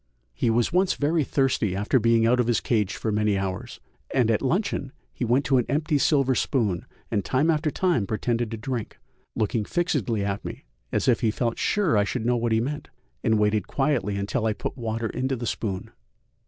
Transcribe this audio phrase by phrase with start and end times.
[0.33, 3.79] He was once very thirsty after being out of his cage for many hours,
[4.11, 8.49] and at luncheon he went to an empty silver spoon and time after time pretended
[8.49, 8.97] to drink,
[9.35, 12.89] looking fixedly at me as if he felt sure I should know what he meant,
[13.23, 15.91] and waited quietly until I put water into the spoon.